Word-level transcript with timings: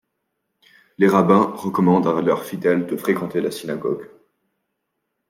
Les 0.97 1.07
rabbins 1.07 1.53
recommandent 1.55 2.07
à 2.07 2.21
leurs 2.23 2.43
fidèles 2.43 2.87
de 2.87 2.97
fréquenter 2.97 3.39
la 3.39 3.51
synagogue. 3.51 4.09